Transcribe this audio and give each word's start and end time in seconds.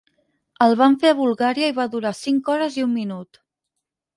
El 0.65 0.71
van 0.79 0.95
fer 1.03 1.11
a 1.13 1.17
Bulgària 1.19 1.69
i 1.73 1.75
va 1.81 1.87
durar 1.97 2.15
cinc 2.21 2.51
hores 2.55 2.81
i 2.81 2.87
un 2.87 2.93
minut. 2.99 3.43